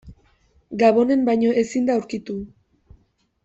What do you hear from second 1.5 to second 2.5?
ezin da aurkitu.